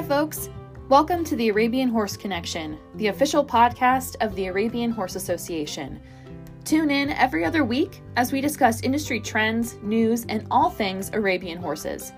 [0.00, 0.48] Hi, folks.
[0.88, 6.00] Welcome to the Arabian Horse Connection, the official podcast of the Arabian Horse Association.
[6.64, 11.58] Tune in every other week as we discuss industry trends, news, and all things Arabian
[11.58, 12.12] horses.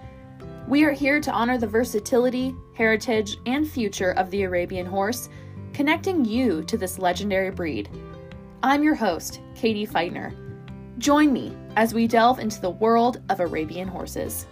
[0.68, 5.28] We are here to honor the versatility, heritage, and future of the Arabian horse,
[5.72, 7.88] connecting you to this legendary breed.
[8.62, 10.36] I'm your host, Katie Feitner.
[10.98, 14.46] Join me as we delve into the world of Arabian horses.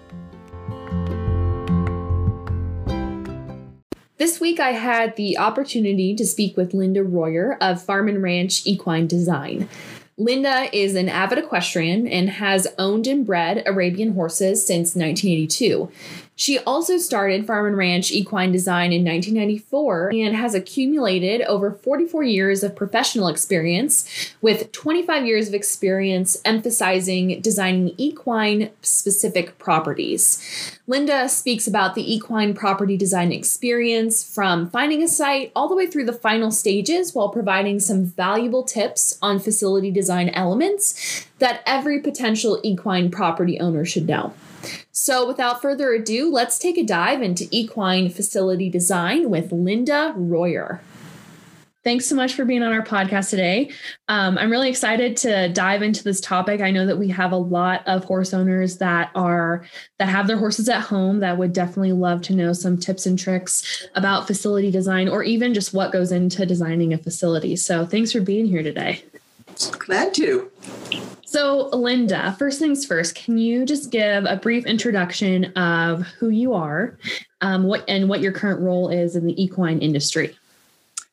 [4.21, 8.67] This week, I had the opportunity to speak with Linda Royer of Farm and Ranch
[8.67, 9.67] Equine Design.
[10.19, 15.91] Linda is an avid equestrian and has owned and bred Arabian horses since 1982.
[16.41, 22.23] She also started Farm and Ranch Equine Design in 1994 and has accumulated over 44
[22.23, 24.09] years of professional experience,
[24.41, 30.79] with 25 years of experience emphasizing designing equine specific properties.
[30.87, 35.87] Linda speaks about the equine property design experience from finding a site all the way
[35.87, 42.01] through the final stages while providing some valuable tips on facility design elements that every
[42.01, 44.33] potential equine property owner should know.
[44.93, 50.81] So, without further ado, let's take a dive into equine facility design with Linda Royer.
[51.83, 53.71] Thanks so much for being on our podcast today.
[54.09, 56.61] Um, I'm really excited to dive into this topic.
[56.61, 59.65] I know that we have a lot of horse owners that are
[59.99, 63.19] that have their horses at home that would definitely love to know some tips and
[63.19, 67.57] tricks about facility design or even just what goes into designing a facility.
[67.57, 69.03] So, thanks for being here today.
[69.69, 70.51] Glad to.
[71.25, 76.55] So, Linda, first things first, can you just give a brief introduction of who you
[76.55, 76.99] are,
[77.41, 80.37] um, what and what your current role is in the equine industry?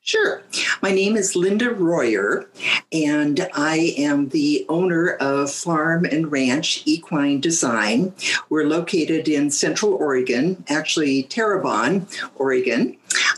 [0.02, 0.42] Sure.
[0.82, 2.50] My name is Linda Royer,
[2.94, 8.14] and I am the owner of Farm and Ranch Equine Design.
[8.50, 12.96] We're located in Central Oregon, actually Terrebonne, Oregon,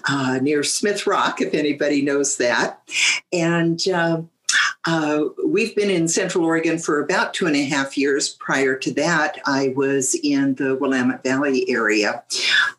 [0.08, 2.88] uh, near Smith Rock, if anybody knows that.
[3.34, 4.22] And uh,
[4.86, 8.30] uh, we've been in Central Oregon for about two and a half years.
[8.30, 12.24] Prior to that, I was in the Willamette Valley area.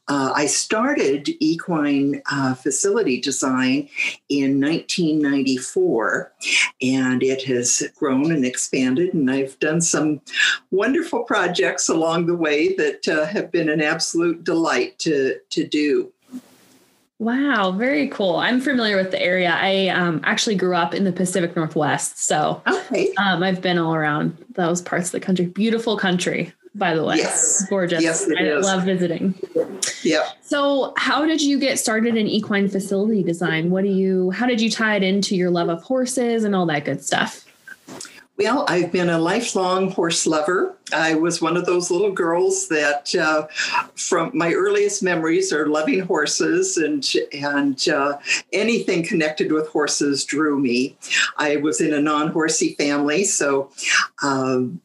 [0.09, 3.89] Uh, I started equine uh, facility design
[4.31, 6.33] in 1994,
[6.81, 9.13] and it has grown and expanded.
[9.13, 10.23] And I've done some
[10.71, 16.13] wonderful projects along the way that uh, have been an absolute delight to, to do.
[17.21, 18.37] Wow, very cool.
[18.37, 19.51] I'm familiar with the area.
[19.51, 23.13] I um, actually grew up in the Pacific Northwest, so okay.
[23.19, 25.45] um, I've been all around those parts of the country.
[25.45, 27.17] Beautiful country, by the way.
[27.17, 28.03] Yes, gorgeous.
[28.03, 28.65] Yes, it I is.
[28.65, 29.35] love visiting.
[30.03, 30.31] Yeah.
[30.41, 33.69] So, how did you get started in equine facility design?
[33.69, 34.31] What do you?
[34.31, 37.45] How did you tie it into your love of horses and all that good stuff?
[38.39, 40.75] Well, I've been a lifelong horse lover.
[40.93, 43.47] I was one of those little girls that, uh,
[43.97, 48.19] from my earliest memories, are loving horses, and and uh,
[48.53, 50.97] anything connected with horses drew me.
[51.37, 53.71] I was in a non-horsey family, so
[54.23, 54.81] um,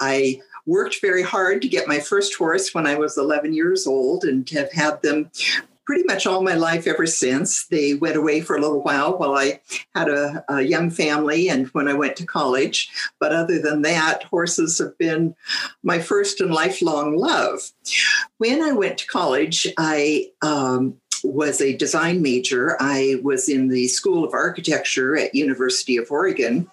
[0.00, 4.24] I worked very hard to get my first horse when I was 11 years old,
[4.24, 5.30] and have had them
[5.84, 7.66] pretty much all my life ever since.
[7.66, 9.60] They went away for a little while while I
[9.94, 12.90] had a, a, young family and when I went to college.
[13.18, 15.34] But other than that, horses have been
[15.82, 17.60] my first and lifelong love.
[18.38, 22.76] When I went to college, I um, was a design major.
[22.80, 26.70] I was in the School of Architecture at University of Oregon.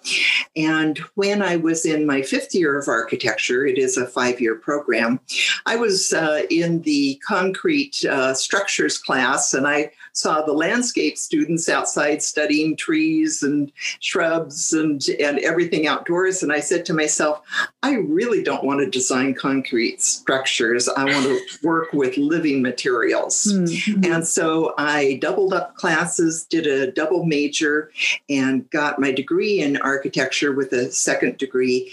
[0.56, 5.20] And when I was in my fifth year of architecture, it is a five-year program,
[5.66, 11.68] I was uh, in the concrete uh, structures class and I saw the landscape students
[11.68, 16.42] outside studying trees and shrubs and, and everything outdoors.
[16.42, 17.40] And I said to myself,
[17.82, 20.86] I really don't want to design concrete structures.
[20.88, 23.44] I want to work with living materials.
[23.44, 24.04] Mm-hmm.
[24.04, 27.90] And so I doubled up classes, did a double major,
[28.28, 31.90] and got my degree in architecture with a second degree,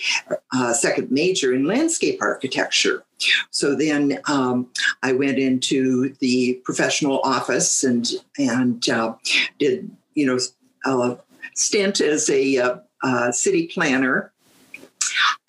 [0.53, 3.03] uh, second major in landscape architecture.
[3.49, 4.69] So then um,
[5.03, 8.07] I went into the professional office and
[8.37, 9.15] and uh,
[9.57, 10.37] did you know
[10.85, 11.17] a
[11.55, 14.31] stint as a uh, uh, city planner.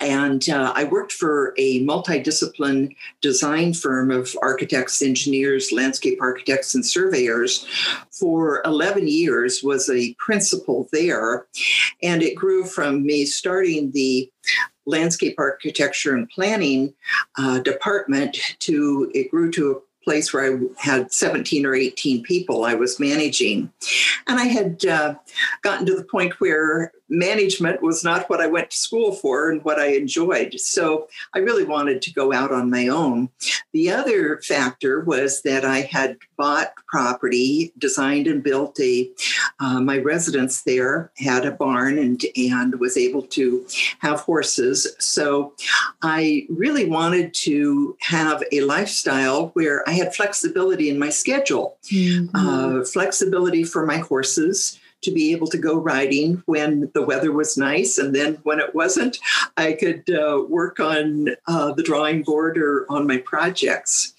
[0.00, 6.84] And uh, I worked for a multidiscipline design firm of architects, engineers, landscape architects, and
[6.84, 7.66] surveyors
[8.10, 11.46] for 11 years, was a principal there.
[12.02, 14.30] And it grew from me starting the
[14.86, 16.94] landscape architecture and planning
[17.36, 22.64] uh, department to it grew to a place where I had 17 or 18 people
[22.64, 23.70] I was managing.
[24.26, 25.16] And I had uh,
[25.62, 29.62] gotten to the point where management was not what I went to school for and
[29.64, 30.58] what I enjoyed.
[30.60, 33.30] So I really wanted to go out on my own.
[33.72, 39.10] The other factor was that I had bought property, designed and built a
[39.60, 43.66] uh, my residence there had a barn and and was able to
[44.00, 44.94] have horses.
[44.98, 45.54] So
[46.02, 52.34] I really wanted to have a lifestyle where I had flexibility in my schedule, mm-hmm.
[52.34, 57.56] uh, flexibility for my horses to be able to go riding when the weather was
[57.56, 57.98] nice.
[57.98, 59.18] And then when it wasn't,
[59.56, 64.12] I could uh, work on uh, the drawing board or on my projects.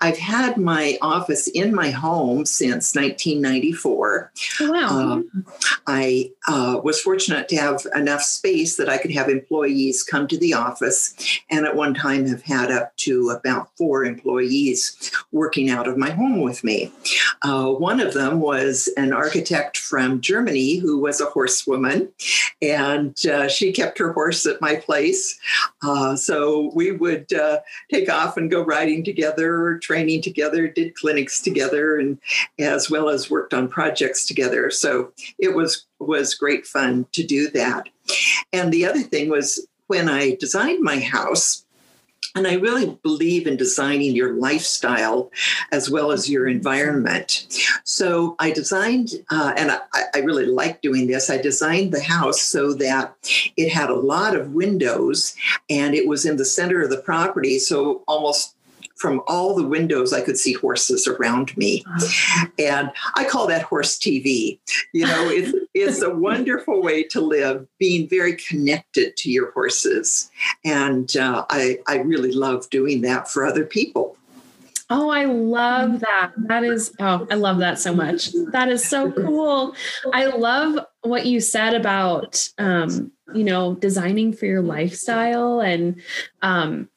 [0.00, 4.32] I've had my office in my home since 1994.
[4.60, 4.88] Oh, wow.
[4.88, 5.46] Um,
[5.86, 10.38] I uh, was fortunate to have enough space that I could have employees come to
[10.38, 11.14] the office,
[11.50, 16.10] and at one time have had up to about four employees working out of my
[16.10, 16.92] home with me.
[17.42, 22.12] Uh, one of them was an architect from Germany who was a horsewoman,
[22.60, 25.38] and uh, she kept her horse at my place.
[25.82, 27.60] Uh, so we would uh,
[27.92, 32.18] take off and go riding together, training together, did clinics together, and
[32.58, 34.70] as well as worked on projects together.
[34.70, 37.88] So it was was great fun to do that.
[38.52, 41.65] And the other thing was when I designed my house.
[42.36, 45.30] And I really believe in designing your lifestyle
[45.72, 47.46] as well as your environment.
[47.84, 49.80] So I designed, uh, and I,
[50.14, 51.30] I, really like doing this.
[51.30, 53.16] I designed the house so that
[53.56, 55.34] it had a lot of windows
[55.70, 57.58] and it was in the center of the property.
[57.58, 58.56] So almost
[58.96, 61.84] from all the windows, I could see horses around me.
[62.58, 64.58] And I call that horse TV.
[64.92, 70.30] You know, it's, it's a wonderful way to live, being very connected to your horses.
[70.64, 74.16] And uh, I, I really love doing that for other people.
[74.88, 76.32] Oh, I love that.
[76.36, 78.30] That is, oh, I love that so much.
[78.52, 79.74] That is so cool.
[80.14, 86.00] I love what you said about, um, you know, designing for your lifestyle and,
[86.42, 86.88] um,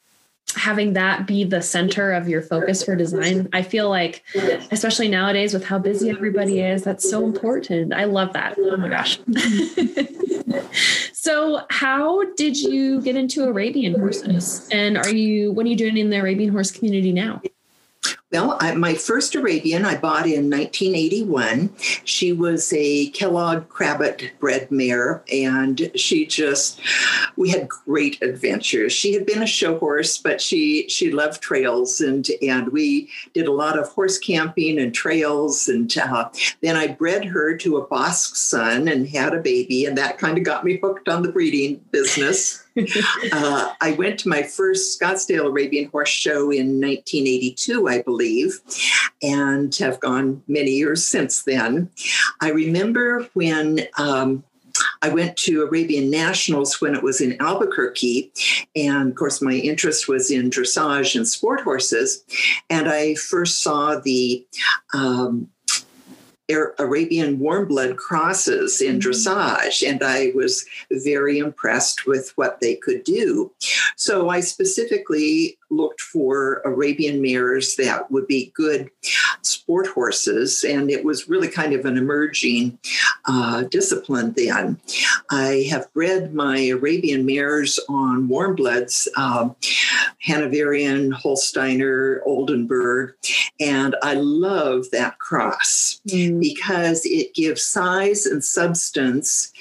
[0.55, 4.23] having that be the center of your focus for design i feel like
[4.71, 7.93] especially nowadays with how busy everybody is that's so important.
[7.93, 8.55] I love that.
[8.57, 9.19] Oh my gosh.
[11.11, 14.67] So how did you get into arabian horses?
[14.71, 17.41] And are you what are you doing in the arabian horse community now
[18.31, 21.71] well, I, my first Arabian I bought in 1981.
[22.03, 26.79] She was a Kellogg Crabbet bred mare, and she just
[27.37, 28.93] we had great adventures.
[28.93, 33.47] She had been a show horse, but she she loved trails, and and we did
[33.47, 35.67] a lot of horse camping and trails.
[35.67, 36.29] And uh,
[36.61, 40.37] then I bred her to a Bask son and had a baby, and that kind
[40.37, 42.63] of got me hooked on the breeding business.
[43.31, 48.59] uh, I went to my first Scottsdale Arabian Horse Show in 1982, I believe,
[49.21, 51.89] and have gone many years since then.
[52.41, 54.43] I remember when um,
[55.01, 58.31] I went to Arabian Nationals when it was in Albuquerque.
[58.75, 62.23] And of course, my interest was in dressage and sport horses.
[62.69, 64.45] And I first saw the
[64.93, 65.49] um,
[66.49, 69.09] Arabian warm blood crosses in mm-hmm.
[69.09, 73.51] dressage, and I was very impressed with what they could do.
[73.95, 78.89] So I specifically looked for Arabian mares that would be good
[79.41, 82.79] sport horses, and it was really kind of an emerging
[83.25, 84.79] uh, discipline then.
[85.29, 89.55] I have bred my Arabian mares on warm bloods, um,
[90.25, 93.13] Hanoverian, Holsteiner, Oldenburg,
[93.59, 96.39] and I love that cross mm.
[96.39, 99.51] because it gives size and substance,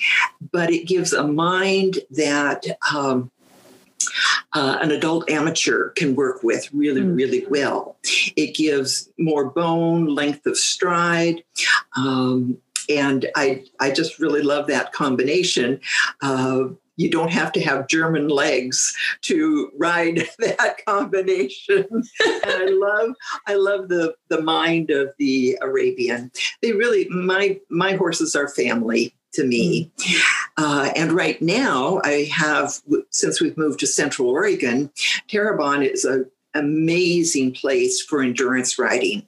[0.53, 2.65] but it gives a mind that
[2.95, 3.31] um,
[4.55, 7.17] uh, an adult amateur can work with really, mm.
[7.17, 7.97] really well.
[8.37, 11.43] It gives more bone, length of stride.
[11.97, 15.81] Um, and I, I just really love that combination.
[16.23, 21.87] Uh, you don't have to have German legs to ride that combination.
[21.91, 22.05] and
[22.45, 23.15] I love,
[23.47, 26.31] I love the the mind of the Arabian.
[26.61, 29.91] They really, my my horses are family to me.
[29.97, 30.23] Mm.
[30.57, 34.91] Uh, and right now, I have, since we've moved to Central Oregon,
[35.29, 36.25] Terrebonne is a
[36.55, 39.27] amazing place for endurance riding.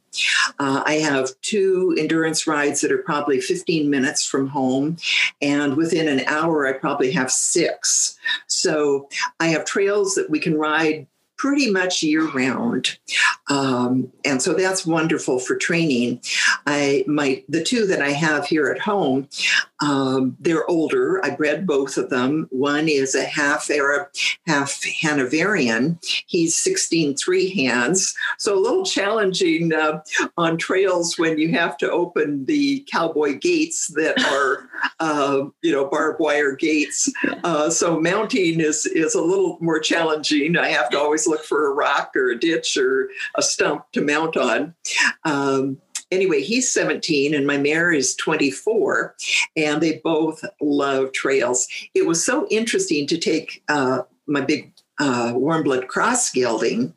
[0.59, 4.97] Uh, I have two endurance rides that are probably 15 minutes from home,
[5.41, 8.19] and within an hour, I probably have six.
[8.47, 11.07] So I have trails that we can ride
[11.41, 12.99] pretty much year round.
[13.49, 16.21] Um, and so that's wonderful for training.
[16.67, 19.27] I my the two that I have here at home,
[19.81, 21.25] Um, they're older.
[21.25, 22.47] I bred both of them.
[22.51, 24.09] One is a half Arab,
[24.47, 25.99] half Hanoverian.
[26.27, 28.15] He's 16 three hands.
[28.39, 30.03] So a little challenging uh,
[30.37, 34.69] on trails when you have to open the cowboy gates that are,
[35.01, 37.11] uh, you know, barbed wire gates.
[37.45, 40.57] Uh, so mounting is, is a little more challenging.
[40.57, 44.01] I have to always look for a rock or a ditch or a stump to
[44.01, 44.75] mount on.
[45.25, 45.79] Um,
[46.11, 49.15] anyway, he's 17 and my mare is 24,
[49.57, 51.67] and they both love trails.
[51.95, 56.95] It was so interesting to take uh, my big uh, warm blood cross gelding.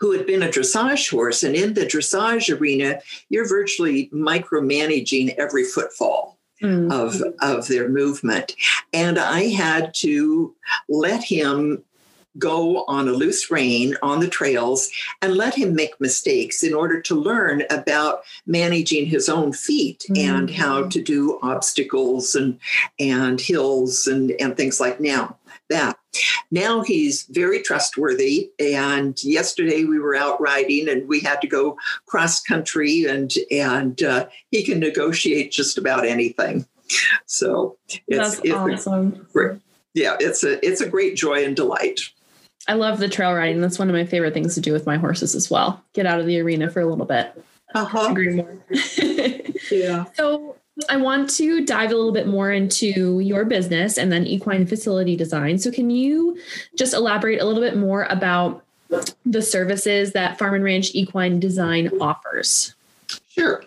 [0.00, 3.00] Who had been a dressage horse, and in the dressage arena,
[3.30, 6.38] you're virtually micromanaging every footfall.
[6.60, 6.92] Mm-hmm.
[6.92, 8.54] Of, of their movement.
[8.92, 10.54] And I had to
[10.88, 11.82] let him
[12.38, 17.00] go on a loose rein on the trails and let him make mistakes in order
[17.00, 20.36] to learn about managing his own feet mm-hmm.
[20.36, 22.58] and how to do obstacles and
[22.98, 25.36] and hills and and things like now
[25.68, 25.96] that
[26.50, 31.76] now he's very trustworthy and yesterday we were out riding and we had to go
[32.06, 36.66] cross country and and uh, he can negotiate just about anything
[37.26, 38.40] so it's, That's
[38.86, 39.26] awesome.
[39.94, 42.00] yeah it's a it's a great joy and delight
[42.68, 43.60] I love the trail riding.
[43.60, 45.82] That's one of my favorite things to do with my horses as well.
[45.94, 47.32] Get out of the arena for a little bit.
[47.74, 48.08] Uh-huh.
[48.10, 48.58] Agree more.
[49.70, 50.04] yeah.
[50.14, 50.56] So
[50.88, 55.16] I want to dive a little bit more into your business and then equine facility
[55.16, 55.58] design.
[55.58, 56.38] So can you
[56.76, 58.64] just elaborate a little bit more about
[59.24, 62.74] the services that Farm and Ranch Equine Design offers?
[63.34, 63.64] Sure.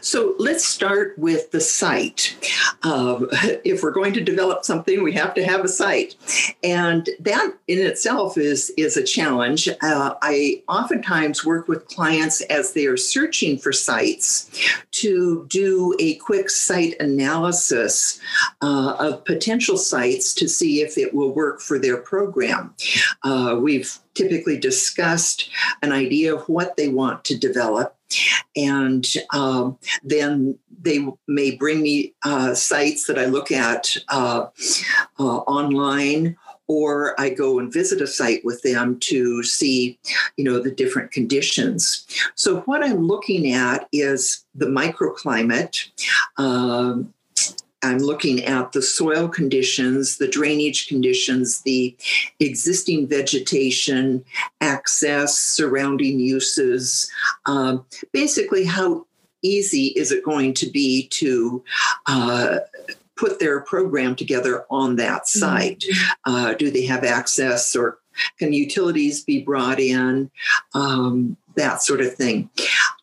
[0.00, 2.34] So let's start with the site.
[2.82, 3.28] Um,
[3.62, 6.16] if we're going to develop something, we have to have a site,
[6.64, 9.68] and that in itself is is a challenge.
[9.68, 14.50] Uh, I oftentimes work with clients as they are searching for sites
[14.92, 18.18] to do a quick site analysis
[18.62, 22.74] uh, of potential sites to see if it will work for their program.
[23.24, 25.50] Uh, we've typically discussed
[25.82, 27.96] an idea of what they want to develop
[28.56, 34.46] and um, then they may bring me uh, sites that I look at uh,
[35.18, 36.36] uh, online
[36.68, 39.98] or I go and visit a site with them to see,
[40.36, 42.06] you know, the different conditions.
[42.34, 45.90] So what I'm looking at is the microclimate.
[46.38, 47.12] Um,
[47.82, 51.96] I'm looking at the soil conditions, the drainage conditions, the
[52.40, 54.24] existing vegetation,
[54.60, 57.10] access, surrounding uses,
[57.46, 59.06] um, basically, how
[59.42, 61.64] easy is it going to be to
[62.06, 62.58] uh,
[63.16, 65.38] put their program together on that mm-hmm.
[65.38, 65.80] site?
[65.80, 66.34] Mm-hmm.
[66.34, 67.98] Uh, do they have access or
[68.38, 70.30] can utilities be brought in?
[70.74, 72.50] Um, that sort of thing.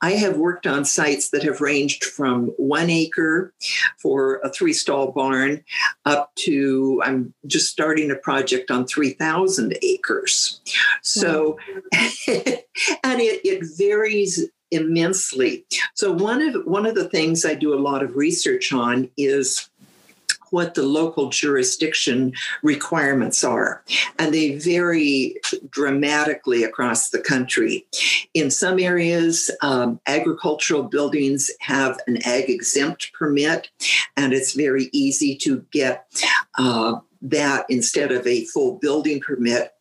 [0.02, 3.54] I have worked on sites that have ranged from one acre
[3.98, 5.64] for a three stall barn
[6.06, 10.62] up to, I'm just starting a project on 3,000 acres.
[11.02, 11.58] So,
[11.94, 15.66] and it, it varies immensely.
[15.96, 19.70] So one of one of the things I do a lot of research on is
[20.52, 23.84] what the local jurisdiction requirements are.
[24.18, 25.36] And they vary
[25.70, 27.86] dramatically across the country.
[28.34, 33.70] In some areas, um, agricultural buildings have an ag exempt permit,
[34.18, 36.06] and it's very easy to get.
[36.58, 39.74] Uh, that instead of a full building permit.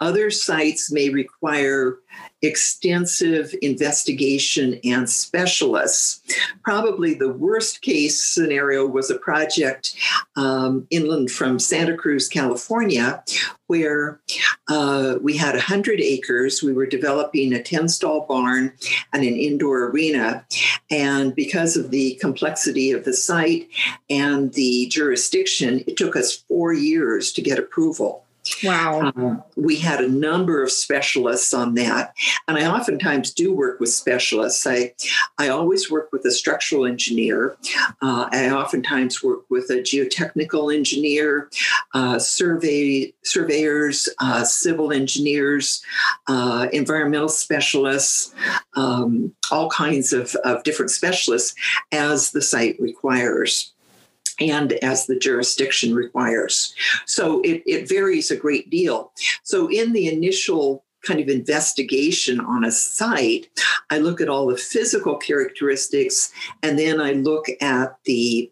[0.00, 1.98] Other sites may require
[2.42, 6.20] extensive investigation and specialists.
[6.62, 9.96] Probably the worst case scenario was a project
[10.36, 13.24] um, inland from Santa Cruz, California,
[13.68, 14.20] where
[14.68, 16.62] uh, we had 100 acres.
[16.62, 18.72] We were developing a 10 stall barn
[19.12, 20.44] and an indoor arena.
[20.90, 23.68] And because of the complexity of the site
[24.10, 28.25] and the jurisdiction, it took us four years to get approval.
[28.62, 29.12] Wow.
[29.16, 32.14] Um, we had a number of specialists on that.
[32.48, 34.66] And I oftentimes do work with specialists.
[34.66, 34.94] I,
[35.38, 37.56] I always work with a structural engineer.
[38.02, 41.50] Uh, I oftentimes work with a geotechnical engineer,
[41.94, 45.82] uh, survey surveyors, uh, civil engineers,
[46.28, 48.34] uh, environmental specialists,
[48.74, 51.54] um, all kinds of, of different specialists
[51.92, 53.72] as the site requires
[54.40, 56.74] and as the jurisdiction requires.
[57.06, 59.12] So it, it varies a great deal.
[59.42, 63.48] So in the initial kind of investigation on a site,
[63.90, 68.50] I look at all the physical characteristics and then I look at the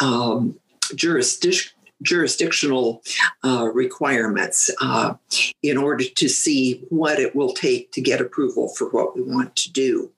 [0.00, 0.58] um,
[0.94, 1.72] jurisdiction
[2.02, 3.02] jurisdictional
[3.44, 5.14] uh, requirements uh,
[5.62, 9.54] in order to see what it will take to get approval for what we want
[9.56, 10.10] to do.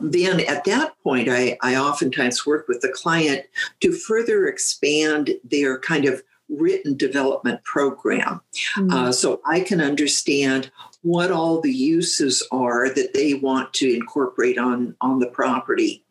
[0.00, 3.44] Then at that point, I, I oftentimes work with the client
[3.80, 8.40] to further expand their kind of written development program.
[8.76, 8.90] Mm-hmm.
[8.90, 10.70] Uh, so I can understand
[11.02, 16.04] what all the uses are that they want to incorporate on on the property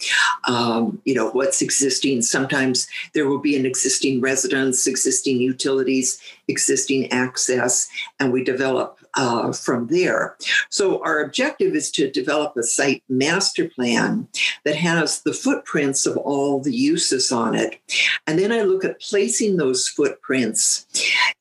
[0.47, 7.09] um, you know what's existing sometimes there will be an existing residence existing utilities existing
[7.11, 7.87] access
[8.19, 10.37] and we develop uh, from there.
[10.69, 14.27] So, our objective is to develop a site master plan
[14.63, 17.79] that has the footprints of all the uses on it.
[18.27, 20.85] And then I look at placing those footprints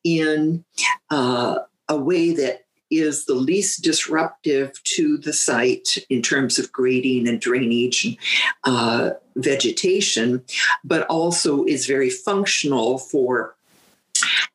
[0.05, 0.65] in
[1.11, 7.29] uh, a way that is the least disruptive to the site in terms of grading
[7.29, 8.17] and drainage and
[8.65, 10.43] uh, vegetation,
[10.85, 13.55] but also is very functional for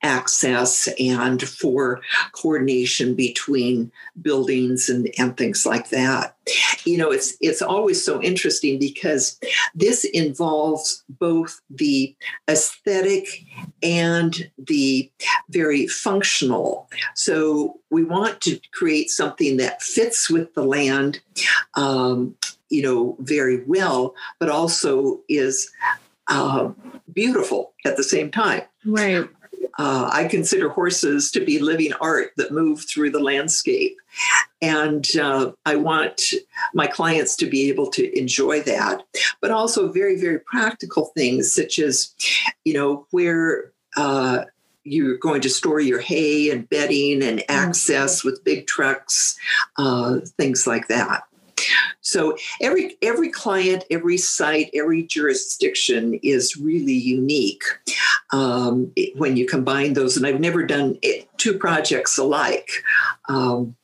[0.04, 3.92] access and for coordination between
[4.22, 6.36] buildings and, and things like that.
[6.84, 9.40] You know, it's it's always so interesting because
[9.74, 12.16] this involves both the
[12.48, 13.28] aesthetic
[13.82, 15.12] and the
[15.50, 16.88] very functional.
[17.16, 21.22] So we want to create something that fits with the land,
[21.74, 22.36] um,
[22.70, 25.72] you know, very well, but also is
[26.28, 26.70] uh,
[27.14, 28.64] beautiful at the same time.
[28.86, 29.28] Right.
[29.78, 33.98] Uh, I consider horses to be living art that move through the landscape.
[34.62, 36.22] And uh, I want
[36.74, 39.04] my clients to be able to enjoy that,
[39.42, 42.14] but also very, very practical things such as,
[42.64, 44.46] you know, where uh,
[44.84, 47.52] you're going to store your hay and bedding and mm-hmm.
[47.52, 49.38] access with big trucks,
[49.78, 51.24] uh, things like that.
[52.02, 57.64] So every every client, every site, every jurisdiction is really unique
[58.32, 60.18] um, when you combine those.
[60.18, 62.70] And I've never done it, two projects alike.
[63.30, 63.76] Um,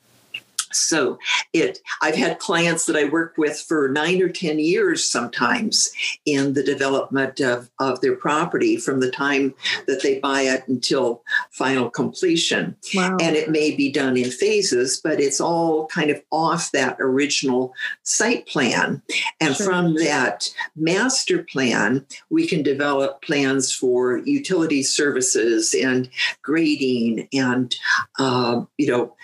[0.72, 1.18] so
[1.54, 5.92] it I've had clients that I work with for nine or 10 years sometimes
[6.26, 9.54] in the development of, of their property from the time
[9.88, 12.76] that they buy it until final completion.
[12.94, 13.18] Wow.
[13.20, 17.74] And it may be done in phases, but it's all kind of off that original
[18.04, 19.02] site plan.
[19.40, 19.66] And sure.
[19.66, 26.10] from that master plan, we can develop plans for utility services and
[26.42, 27.76] grading and
[28.20, 29.16] uh, you know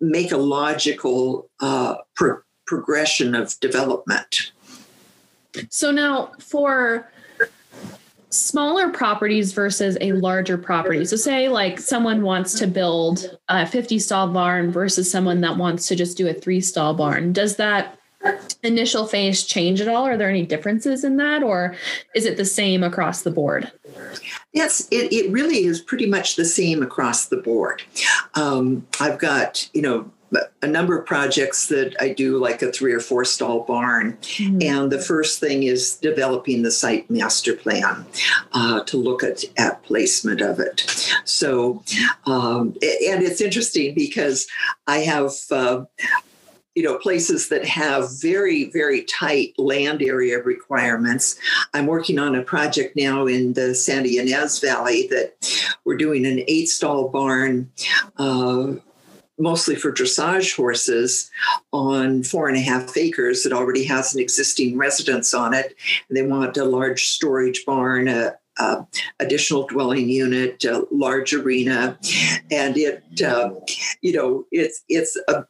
[0.00, 4.52] make a logic logical uh, pro- progression of development.
[5.68, 7.10] So now for
[8.30, 11.04] smaller properties versus a larger property.
[11.04, 15.86] So say like someone wants to build a 50 stall barn versus someone that wants
[15.88, 17.34] to just do a three stall barn.
[17.34, 17.98] Does that
[18.62, 20.06] initial phase change at all?
[20.06, 21.74] Are there any differences in that or
[22.14, 23.70] is it the same across the board?
[24.54, 27.82] Yes, it, it really is pretty much the same across the board.
[28.34, 30.10] Um, I've got, you know,
[30.62, 34.16] a number of projects that I do, like a three or four stall barn.
[34.22, 34.62] Mm-hmm.
[34.62, 38.06] And the first thing is developing the site master plan
[38.52, 40.80] uh, to look at, at placement of it.
[41.24, 41.82] So,
[42.26, 44.46] um, and it's interesting because
[44.86, 45.32] I have.
[45.50, 45.84] Uh,
[46.74, 51.36] you know places that have very very tight land area requirements
[51.74, 55.34] i'm working on a project now in the santa ynez valley that
[55.84, 57.70] we're doing an eight stall barn
[58.16, 58.72] uh,
[59.42, 61.30] mostly for dressage horses
[61.72, 65.74] on four and a half acres that already has an existing residence on it.
[66.08, 68.36] And they want a large storage barn, a,
[69.18, 71.98] additional dwelling unit, a large arena,
[72.50, 73.50] and it, uh,
[74.02, 75.46] you know, it's it's a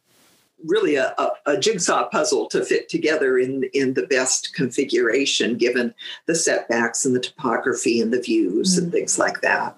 [0.65, 5.93] really a, a, a, jigsaw puzzle to fit together in in the best configuration given
[6.25, 8.85] the setbacks and the topography and the views mm-hmm.
[8.85, 9.77] and things like that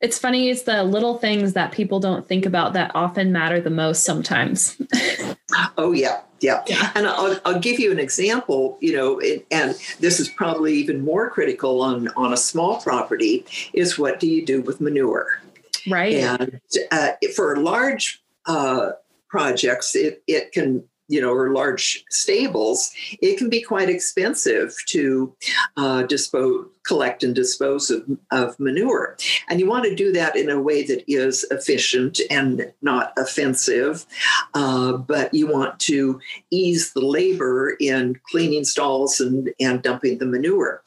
[0.00, 3.70] it's funny, it's the little things that people don't think about that often matter the
[3.70, 4.80] most sometimes.
[5.78, 6.20] oh, yeah.
[6.40, 6.62] Yeah.
[6.66, 6.92] yeah.
[6.94, 11.02] And I'll, I'll give you an example, you know, it, and this is probably even
[11.02, 15.40] more critical on, on a small property is what do you do with manure?
[15.88, 16.14] Right.
[16.14, 18.90] And uh, for large uh,
[19.30, 25.34] projects, it, it can you know, or large stables, it can be quite expensive to
[25.76, 29.16] uh, dispose, collect and dispose of, of manure.
[29.48, 34.06] And you want to do that in a way that is efficient and not offensive,
[34.54, 40.26] uh, but you want to ease the labor in cleaning stalls and, and dumping the
[40.26, 40.82] manure.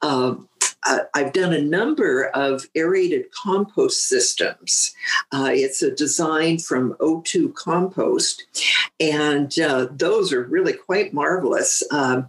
[0.00, 0.34] Uh,
[0.86, 4.94] uh, I've done a number of aerated compost systems.
[5.32, 8.44] Uh, it's a design from O2 Compost,
[9.00, 12.28] and uh, those are really quite marvelous um,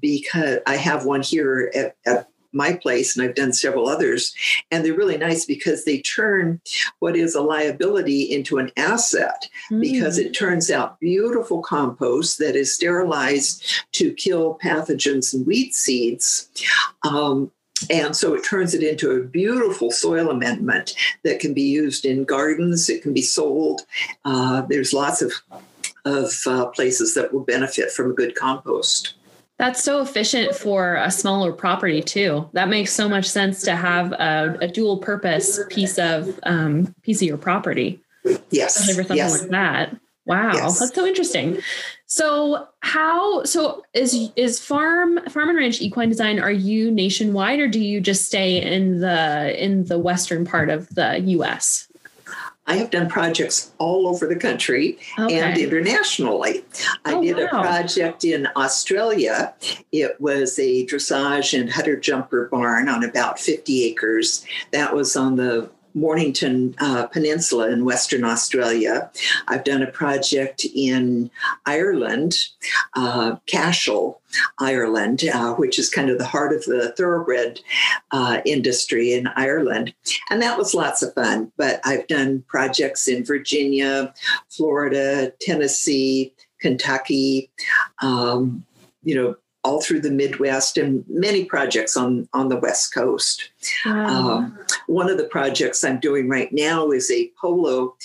[0.00, 4.34] because I have one here at, at my place, and I've done several others.
[4.70, 6.60] And they're really nice because they turn
[6.98, 9.80] what is a liability into an asset mm.
[9.80, 16.48] because it turns out beautiful compost that is sterilized to kill pathogens and weed seeds.
[17.04, 17.50] Um,
[17.88, 22.24] and so it turns it into a beautiful soil amendment that can be used in
[22.24, 22.90] gardens.
[22.90, 23.82] It can be sold.
[24.24, 25.32] Uh, there's lots of
[26.04, 29.14] of uh, places that will benefit from a good compost.
[29.58, 32.48] That's so efficient for a smaller property too.
[32.54, 37.20] That makes so much sense to have a, a dual purpose piece of um, piece
[37.20, 38.00] of your property.
[38.50, 39.40] Yes, Especially for something yes.
[39.42, 39.96] like that.
[40.30, 40.78] Wow, yes.
[40.78, 41.58] that's so interesting.
[42.06, 47.66] So how so is is farm farm and ranch equine design are you nationwide or
[47.66, 51.88] do you just stay in the in the western part of the US?
[52.68, 55.40] I have done projects all over the country okay.
[55.40, 56.64] and internationally.
[57.04, 57.46] I oh, did wow.
[57.46, 59.52] a project in Australia.
[59.90, 64.46] It was a dressage and hunter jumper barn on about 50 acres.
[64.70, 69.10] That was on the Mornington uh, Peninsula in Western Australia.
[69.48, 71.30] I've done a project in
[71.66, 72.36] Ireland,
[72.94, 74.20] uh, Cashel,
[74.58, 77.60] Ireland, uh, which is kind of the heart of the thoroughbred
[78.12, 79.94] uh, industry in Ireland.
[80.30, 81.52] And that was lots of fun.
[81.56, 84.14] But I've done projects in Virginia,
[84.48, 87.50] Florida, Tennessee, Kentucky.
[88.02, 88.64] Um,
[89.02, 93.49] you know, all through the Midwest and many projects on, on the West Coast.
[93.84, 94.06] Wow.
[94.06, 97.96] Um, one of the projects I'm doing right now is a polo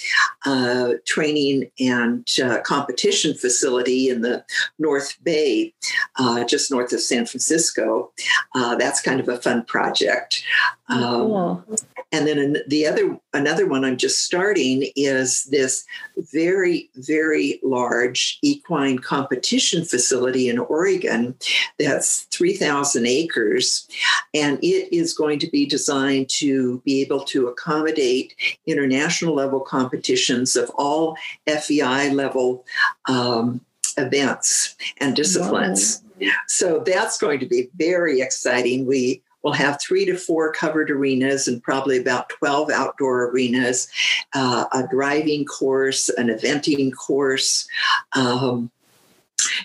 [0.45, 4.43] uh, training and uh, competition facility in the
[4.77, 5.73] North Bay,
[6.17, 8.11] uh, just north of San Francisco.
[8.53, 10.43] Uh, that's kind of a fun project.
[10.89, 11.65] Um, cool.
[12.11, 15.83] And then the other another one I'm just starting is this
[16.31, 21.35] very very large equine competition facility in Oregon
[21.79, 23.87] that's 3,000 acres,
[24.33, 30.55] and it is going to be designed to be able to accommodate international level competitions
[30.55, 32.65] of all FEI level
[33.07, 33.61] um,
[33.97, 36.01] events and disciplines.
[36.19, 36.29] Wow.
[36.47, 38.85] So that's going to be very exciting.
[38.85, 43.87] We We'll have three to four covered arenas and probably about 12 outdoor arenas,
[44.33, 47.67] uh, a driving course, an eventing course.
[48.13, 48.71] Um,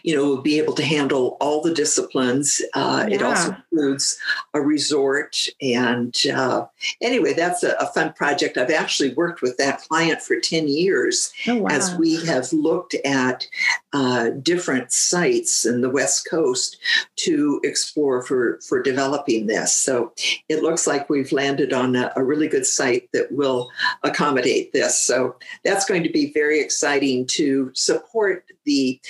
[0.03, 2.62] you know, will be able to handle all the disciplines.
[2.75, 3.16] Uh, yeah.
[3.16, 4.19] It also includes
[4.55, 5.37] a resort.
[5.61, 6.66] And uh,
[7.01, 8.57] anyway, that's a, a, fun project.
[8.57, 11.69] I've actually worked with that client for 10 years oh, wow.
[11.71, 13.47] as we have looked at
[13.93, 16.79] uh, different sites in the West Coast
[17.16, 19.73] to explore for, for developing this.
[19.73, 20.12] So
[20.49, 23.71] it looks like we've landed on a, a really good site that will
[24.05, 25.01] accommodate this.
[25.01, 29.01] So that's going to be very exciting to support the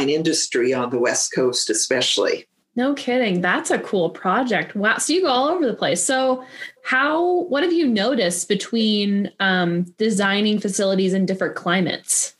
[0.00, 2.46] industry on the West Coast, especially.
[2.74, 3.42] No kidding.
[3.42, 4.74] That's a cool project.
[4.74, 4.96] Wow.
[4.96, 6.02] So you go all over the place.
[6.02, 6.44] So
[6.82, 12.34] how what have you noticed between um, designing facilities in different climates?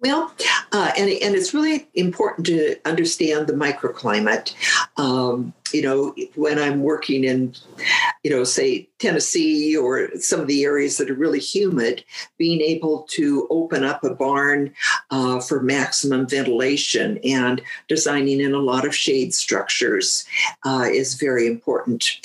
[0.00, 0.34] Well,
[0.72, 4.54] uh, and, and it's really important to understand the microclimate.
[4.98, 7.52] Um, you know, when I'm working in,
[8.22, 12.04] you know, say Tennessee or some of the areas that are really humid,
[12.38, 14.72] being able to open up a barn
[15.10, 20.24] uh, for maximum ventilation and designing in a lot of shade structures
[20.64, 22.20] uh, is very important.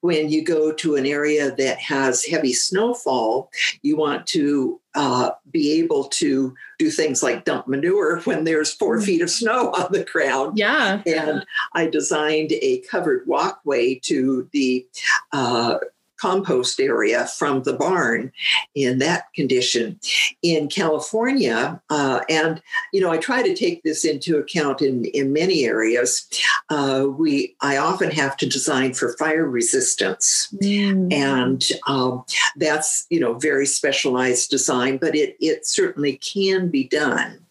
[0.00, 3.50] When you go to an area that has heavy snowfall,
[3.82, 8.98] you want to uh, be able to do things like dump manure when there's four
[8.98, 9.04] mm.
[9.04, 10.56] feet of snow on the ground.
[10.56, 11.02] Yeah.
[11.06, 14.86] And I designed a covered walkway to the
[15.32, 15.78] uh,
[16.20, 18.32] compost area from the barn
[18.76, 19.98] in that condition.
[20.42, 25.32] In California, uh, and you know, I try to take this into account in in
[25.32, 26.26] many areas.
[26.70, 31.12] Uh, we I often have to design for fire resistance, mm.
[31.12, 32.24] and um,
[32.56, 37.43] that's you know very specialized design, but it it certainly can be done.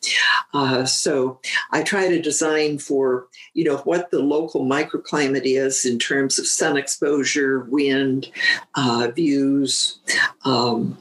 [0.53, 1.39] Uh, so
[1.71, 6.47] I try to design for you know what the local microclimate is in terms of
[6.47, 8.29] sun exposure, wind,
[8.75, 9.99] uh, views,
[10.45, 10.97] um,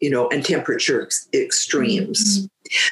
[0.00, 2.40] you know, and temperature ex- extremes.
[2.40, 2.46] Mm-hmm.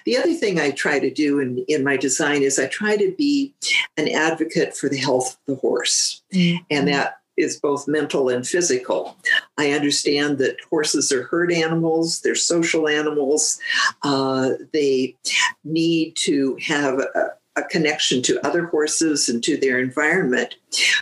[0.05, 3.13] The other thing I try to do in, in my design is I try to
[3.17, 3.55] be
[3.97, 6.23] an advocate for the health of the horse.
[6.33, 6.65] Mm-hmm.
[6.71, 9.17] And that is both mental and physical.
[9.59, 13.59] I understand that horses are herd animals, they're social animals.
[14.03, 15.17] Uh, they
[15.65, 20.55] need to have a, a connection to other horses and to their environment.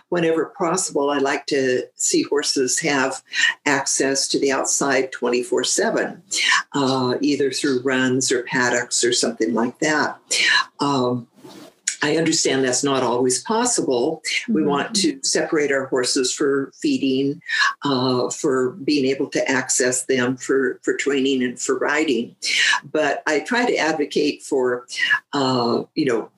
[0.09, 3.23] Whenever possible, I like to see horses have
[3.67, 6.23] access to the outside 24 uh, 7,
[7.21, 10.19] either through runs or paddocks or something like that.
[10.81, 11.29] Um,
[12.03, 14.23] I understand that's not always possible.
[14.49, 14.71] We Mm-hmm.
[14.71, 17.41] want to separate our horses for feeding,
[17.85, 22.37] uh, for being able to access them for, for training and for riding.
[22.91, 24.87] But I try to advocate for,
[25.33, 26.31] uh, you know,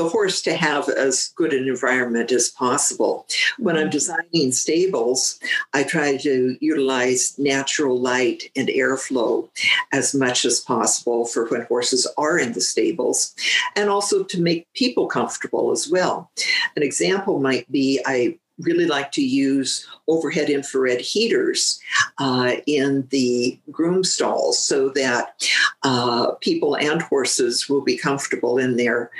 [0.00, 3.26] the horse to have as good an environment as possible.
[3.58, 3.90] When I'm mm-hmm.
[3.90, 5.38] designing stables,
[5.74, 9.50] I try to utilize natural light and airflow
[9.92, 13.34] as much as possible for when horses are in the stables,
[13.76, 16.30] and also to make people comfortable as well.
[16.76, 21.80] An example might be I really like to use overhead infrared heaters
[22.18, 25.48] uh, in the groom stalls so that
[25.82, 29.10] uh, people and horses will be comfortable in there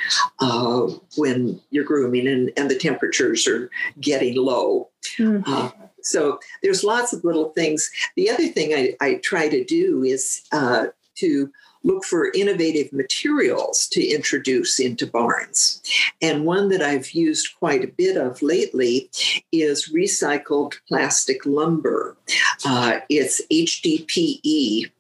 [0.41, 4.89] uh, when you're grooming and, and the temperatures are getting low.
[5.17, 5.43] Mm.
[5.47, 5.71] Uh,
[6.03, 7.91] so there's lots of little things.
[8.17, 13.89] The other thing I, I try to do is uh, to look for innovative materials
[13.89, 15.83] to introduce into barns.
[16.21, 19.11] And one that I've used quite a bit of lately
[19.53, 22.17] is recycled plastic lumber.
[22.65, 24.91] Uh, it's HDPE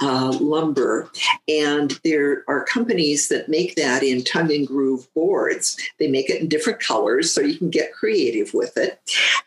[0.00, 1.10] uh, lumber,
[1.48, 5.76] and there are companies that make that in tongue and groove boards.
[5.98, 9.00] They make it in different colors so you can get creative with it.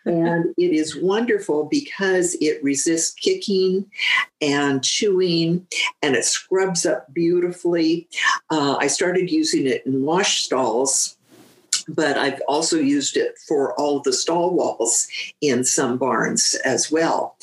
[0.05, 3.89] And it is wonderful because it resists kicking
[4.41, 5.65] and chewing
[6.01, 8.07] and it scrubs up beautifully.
[8.49, 11.17] Uh, I started using it in wash stalls
[11.87, 15.07] but I've also used it for all the stall walls
[15.41, 17.35] in some barns as well.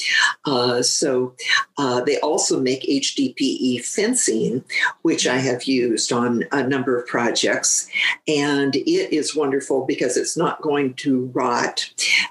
[0.44, 1.34] Uh, so
[1.78, 4.64] uh, they also make HDPE fencing,
[5.02, 7.88] which I have used on a number of projects.
[8.26, 11.90] And it is wonderful because it's not going to rot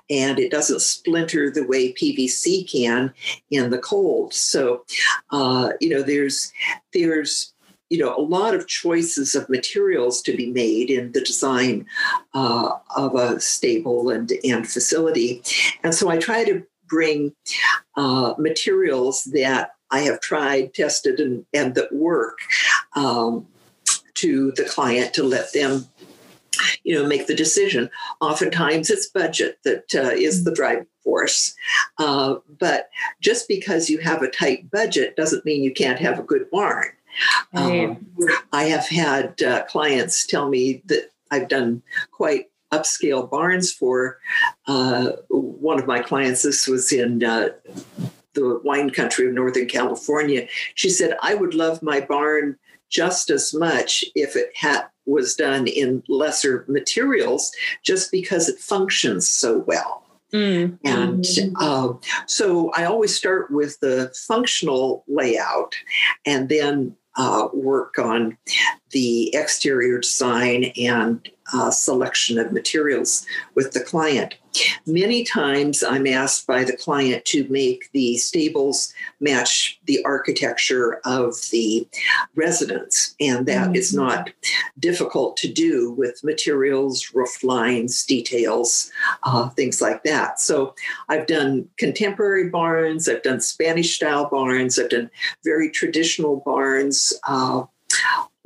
[0.10, 3.14] and it doesn't splinter the way PVC can
[3.52, 4.34] in the cold.
[4.34, 4.86] So,
[5.32, 6.52] uh, you know, there's,
[6.94, 7.54] there's,
[7.90, 11.86] you know a lot of choices of materials to be made in the design
[12.34, 15.42] uh, of a stable and, and facility.
[15.84, 17.34] And so i try to bring
[17.98, 22.40] uh, materials that i have tried tested and, and that work
[22.96, 23.46] um,
[24.16, 25.88] to the client to let them
[26.84, 27.90] you know make the decision.
[28.22, 31.56] Oftentimes it's budget that uh, is the driving force.
[31.98, 32.90] Uh, but
[33.22, 36.88] just because you have a tight budget doesn't mean you can't have a good barn
[37.54, 37.90] Right.
[37.90, 38.08] um,
[38.52, 44.20] I have had uh, clients tell me that I've done quite upscale barns for
[44.68, 46.44] uh, one of my clients.
[46.44, 47.50] This was in uh,
[48.34, 50.48] the wine country of Northern California.
[50.76, 52.58] She said, I would love my barn
[52.90, 57.52] just as much if it had was done in lesser materials
[57.84, 60.04] just because it functions so well.
[60.32, 60.78] Mm.
[60.84, 61.26] And
[61.60, 65.74] um, so I always start with the functional layout
[66.26, 68.38] and then uh, work on
[68.92, 74.36] the exterior design and uh, selection of materials with the client.
[74.88, 81.36] Many times I'm asked by the client to make the stables match the architecture of
[81.52, 81.88] the
[82.36, 83.98] residence, and that is Mhm.
[83.98, 84.30] not
[84.80, 88.92] difficult to do with materials, roof lines, details,
[89.24, 90.40] uh, things like that.
[90.40, 90.74] So
[91.10, 95.12] I've done contemporary barns, I've done Spanish style barns, I've done
[95.44, 97.14] very traditional barns.
[97.28, 97.64] Uh,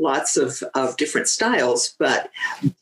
[0.03, 2.29] lots of, of different styles, but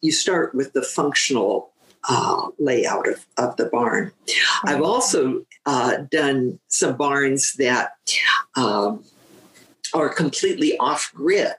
[0.02, 1.72] you start with the functional
[2.10, 4.12] uh, layout of, of the barn.
[4.66, 7.92] I've also uh, done some barns that
[8.56, 9.04] um,
[9.94, 11.54] are completely off grid.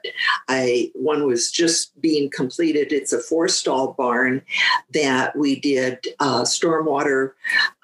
[0.48, 2.92] I one was just being completed.
[2.92, 4.42] It's a four stall barn
[4.94, 7.32] that we did uh, stormwater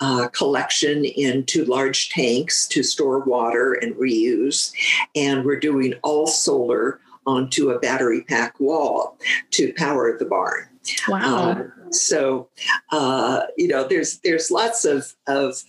[0.00, 4.72] uh, collection into large tanks to store water and reuse,
[5.14, 9.18] and we're doing all solar onto a battery pack wall
[9.50, 10.66] to power the barn.
[11.06, 11.50] Wow.
[11.50, 12.48] Um, so,
[12.90, 15.62] uh, you know, there's there's lots of of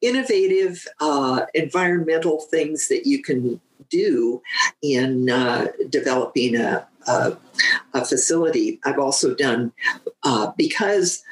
[0.00, 4.42] innovative uh, environmental things that you can do
[4.82, 7.36] in uh, developing a, a,
[7.94, 8.80] a facility.
[8.84, 9.72] I've also done
[10.22, 11.22] uh, because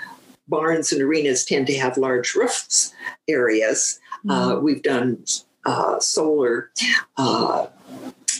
[0.46, 2.94] barns and arenas tend to have large roofs
[3.28, 3.98] areas.
[4.28, 5.24] Uh, we've done
[5.66, 6.70] uh, solar
[7.16, 7.66] uh,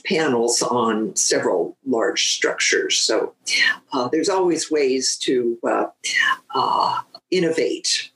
[0.06, 2.98] panels on several large structures.
[2.98, 3.34] So
[3.92, 5.86] uh, there's always ways to uh,
[6.54, 8.10] uh, innovate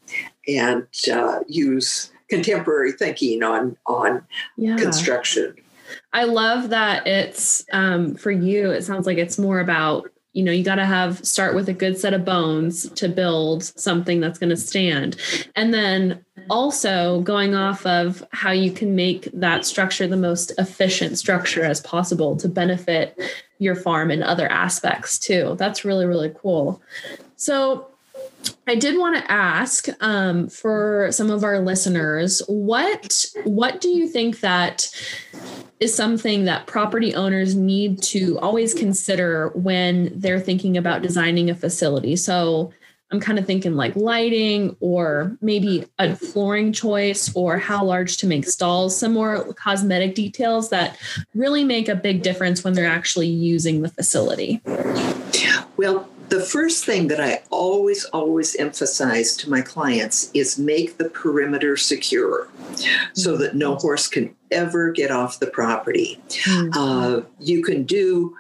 [0.46, 4.24] and uh, use contemporary thinking on on
[4.56, 4.76] yeah.
[4.76, 5.54] construction.
[6.12, 8.70] I love that it's um, for you.
[8.70, 11.72] It sounds like it's more about you know you got to have start with a
[11.72, 15.16] good set of bones to build something that's going to stand,
[15.56, 21.18] and then also going off of how you can make that structure the most efficient
[21.18, 23.20] structure as possible to benefit
[23.58, 25.56] your farm and other aspects too.
[25.58, 26.80] That's really, really cool.
[27.34, 27.88] So
[28.66, 34.06] I did want to ask um, for some of our listeners, what what do you
[34.06, 34.94] think that
[35.80, 41.54] is something that property owners need to always consider when they're thinking about designing a
[41.54, 42.14] facility?
[42.14, 42.72] So
[43.10, 48.26] I'm kind of thinking like lighting or maybe a flooring choice or how large to
[48.26, 50.98] make stalls, some more cosmetic details that
[51.34, 54.60] really make a big difference when they're actually using the facility.
[55.78, 61.08] Well, the first thing that I always, always emphasize to my clients is make the
[61.08, 62.48] perimeter secure
[63.14, 66.20] so that no horse can ever get off the property.
[66.28, 66.78] Mm-hmm.
[66.78, 68.36] Uh, you can do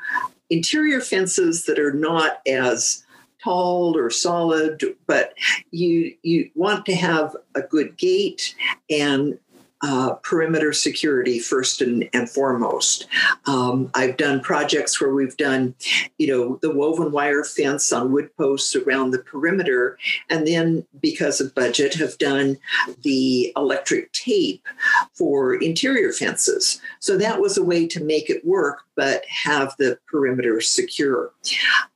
[0.50, 3.04] interior fences that are not as
[3.42, 5.34] tall or solid, but
[5.70, 8.54] you you want to have a good gate
[8.90, 9.38] and
[9.82, 13.06] uh, perimeter security first and, and foremost.
[13.46, 15.74] Um, I've done projects where we've done,
[16.18, 21.40] you know, the woven wire fence on wood posts around the perimeter, and then because
[21.40, 22.58] of budget, have done
[23.02, 24.66] the electric tape
[25.12, 26.80] for interior fences.
[26.98, 31.30] So that was a way to make it work, but have the perimeter secure.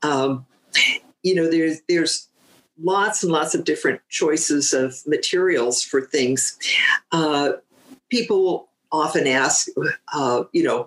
[0.02, 0.46] Um,
[1.22, 2.28] you know, there's there's
[2.82, 6.58] lots and lots of different choices of materials for things.
[7.12, 7.52] Uh,
[8.12, 9.68] people often ask,
[10.12, 10.86] uh, you know,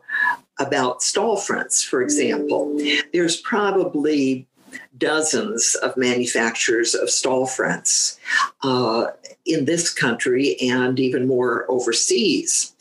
[0.59, 2.79] about stall fronts, for example.
[3.11, 4.47] There's probably
[4.97, 8.19] dozens of manufacturers of stall fronts
[8.61, 9.07] uh,
[9.45, 12.75] in this country and even more overseas.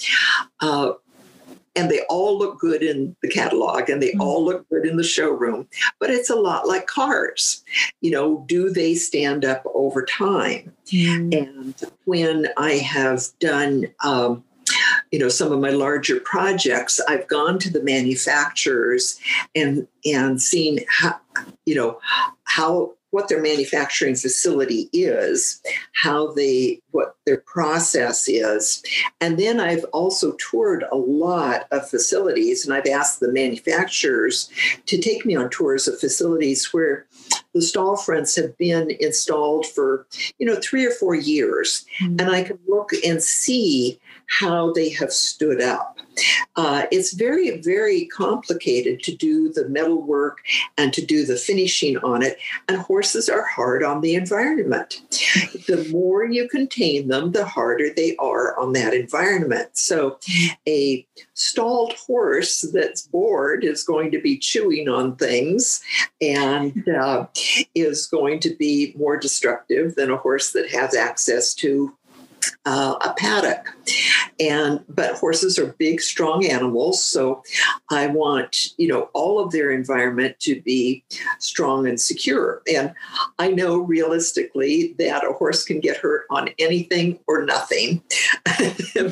[0.61, 0.93] Uh,
[1.77, 4.21] and they all look good in the catalog and they mm-hmm.
[4.21, 5.69] all look good in the showroom
[6.01, 7.65] but it's a lot like cars
[8.01, 11.33] you know do they stand up over time mm-hmm.
[11.33, 14.45] and when i have done um,
[15.11, 19.19] you know some of my larger projects i've gone to the manufacturers
[19.55, 21.19] and and seen how
[21.67, 21.99] you know
[22.45, 25.63] how what their manufacturing facility is,
[26.03, 28.83] how they what their process is.
[29.21, 34.51] And then I've also toured a lot of facilities and I've asked the manufacturers
[34.87, 37.07] to take me on tours of facilities where
[37.55, 42.17] the stall fronts have been installed for, you know, 3 or 4 years mm-hmm.
[42.19, 45.94] and I can look and see how they have stood up.
[46.57, 50.39] Uh, it's very, very complicated to do the metal work
[50.79, 52.39] and to do the finishing on it.
[52.69, 55.03] And horses are hard on the environment.
[55.67, 59.71] The more you contain them, the harder they are on that environment.
[59.73, 60.19] So,
[60.69, 65.81] a stalled horse that's bored is going to be chewing on things
[66.21, 67.27] and uh,
[67.75, 71.95] is going to be more destructive than a horse that has access to
[72.67, 73.75] uh, a paddock.
[74.41, 77.43] And but horses are big strong animals so
[77.91, 81.05] i want you know all of their environment to be
[81.39, 82.63] strong and secure.
[82.73, 82.93] And
[83.39, 88.03] i know realistically that a horse can get hurt on anything or nothing.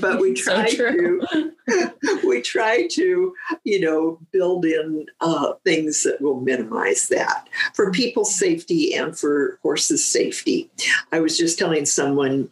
[0.00, 1.52] But we try so to
[2.24, 8.34] we try to you know build in uh, things that will minimize that for people's
[8.34, 10.70] safety and for horses safety.
[11.12, 12.50] I was just telling someone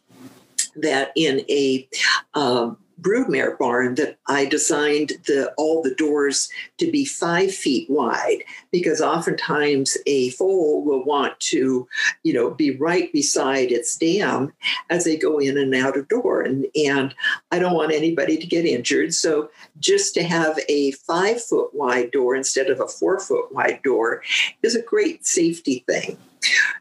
[0.83, 1.89] that in a
[2.35, 8.45] um, broodmare barn that I designed the all the doors to be five feet wide
[8.71, 11.89] because oftentimes a foal will want to,
[12.23, 14.53] you know, be right beside its dam
[14.91, 16.43] as they go in and out of door.
[16.43, 17.15] And and
[17.51, 19.15] I don't want anybody to get injured.
[19.15, 23.81] So just to have a five foot wide door instead of a four foot wide
[23.83, 24.23] door
[24.63, 26.19] is a great safety thing.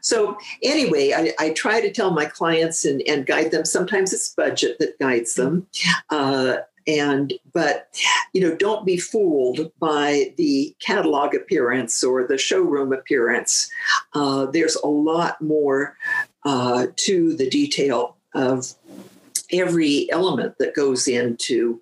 [0.00, 3.64] So anyway, I, I, try to tell my clients and, and, guide them.
[3.64, 5.66] Sometimes it's budget that guides them.
[6.08, 7.88] Uh, and but
[8.32, 13.70] you know don't be fooled by the catalog appearance or the showroom appearance
[14.14, 15.96] uh, there's a lot more
[16.46, 18.72] uh, to the detail of
[19.52, 21.78] every element that goes into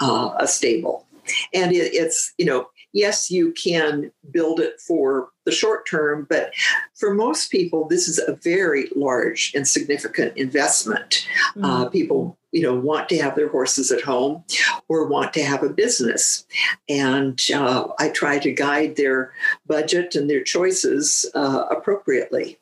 [0.00, 1.06] uh, a stable
[1.52, 6.52] and it, it's you know yes, you can build it for the short term, but
[6.94, 11.26] for most people, this is a very large and significant investment.
[11.56, 11.64] Mm-hmm.
[11.64, 14.44] Uh, people, you know, want to have their horses at home
[14.88, 16.44] or want to have a business,
[16.86, 19.32] and uh, I try to guide their
[19.66, 22.58] budget and their choices uh, appropriately.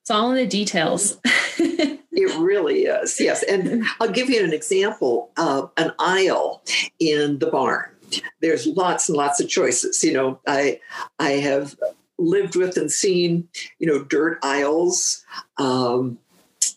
[0.00, 1.18] It's all in the details.
[1.24, 3.44] it really is, yes.
[3.44, 6.64] And I'll give you an example: of an aisle
[6.98, 7.91] in the barn
[8.40, 10.02] there's lots and lots of choices.
[10.02, 10.80] You know, I
[11.18, 11.76] I have
[12.18, 13.48] lived with and seen
[13.78, 15.24] you know dirt aisles.
[15.58, 16.18] Um,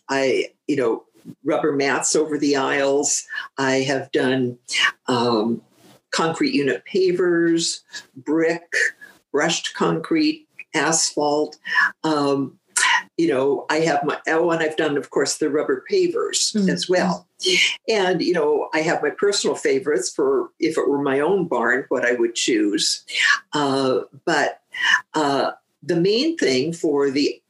[0.08, 1.04] I you know
[1.44, 3.26] rubber mats over the aisles.
[3.58, 4.58] I have done
[5.08, 5.62] um,
[6.10, 7.80] concrete unit pavers,
[8.16, 8.72] brick,
[9.32, 11.58] brushed concrete, asphalt.
[12.04, 12.58] Um,
[13.16, 16.68] you know, I have my, oh, and I've done, of course, the rubber pavers mm-hmm.
[16.68, 17.26] as well.
[17.88, 21.86] And, you know, I have my personal favorites for if it were my own barn,
[21.88, 23.04] what I would choose.
[23.52, 24.60] Uh, but
[25.14, 25.52] uh,
[25.82, 27.40] the main thing for the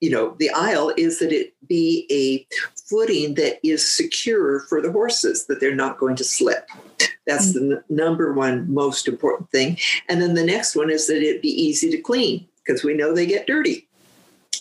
[0.00, 2.46] you know the aisle is that it be a
[2.88, 6.68] footing that is secure for the horses that they're not going to slip
[7.26, 7.70] that's mm-hmm.
[7.70, 9.76] the n- number one most important thing
[10.08, 13.12] and then the next one is that it be easy to clean because we know
[13.12, 13.87] they get dirty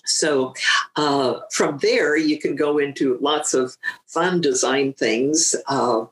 [0.07, 0.53] so
[0.95, 6.05] uh, from there, you can go into lots of fun design things uh,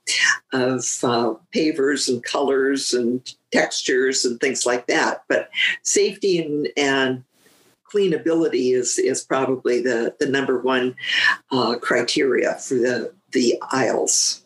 [0.54, 5.24] of uh, pavers and colors and textures and things like that.
[5.28, 5.50] But
[5.84, 7.24] safety and, and
[7.92, 10.96] cleanability is is probably the the number one
[11.52, 14.42] uh, criteria for the the aisles.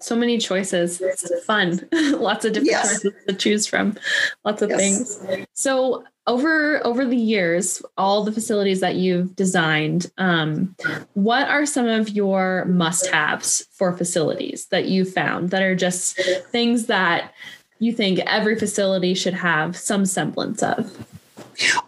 [0.00, 1.00] So many choices.
[1.00, 1.88] It's fun.
[1.92, 3.02] Lots of different yes.
[3.02, 3.96] choices to choose from.
[4.44, 5.16] Lots of yes.
[5.16, 5.46] things.
[5.54, 10.76] So over over the years, all the facilities that you've designed, um,
[11.14, 16.20] what are some of your must-haves for facilities that you found that are just
[16.52, 17.32] things that
[17.80, 21.06] you think every facility should have some semblance of?